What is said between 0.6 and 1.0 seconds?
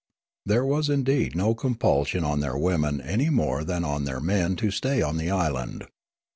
was